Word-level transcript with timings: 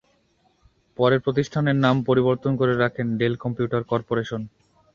পরে 0.97 1.15
প্রতিষ্ঠানের 1.19 1.77
নাম 1.85 1.95
পরিবর্তন 2.09 2.51
করে 2.59 2.73
রাখেন 2.75 3.07
ডেল 3.19 3.33
কম্পিউটার 3.43 3.81
করপোরেশন। 3.83 4.41